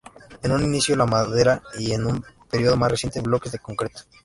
En 0.41 0.51
un 0.51 0.63
inicio 0.63 0.95
la 0.95 1.05
madera 1.05 1.61
y 1.77 1.91
en 1.91 2.05
un 2.07 2.25
período 2.49 2.75
más 2.75 2.89
reciente 2.89 3.21
bloques 3.21 3.51
de 3.51 3.59
concreto. 3.59 3.99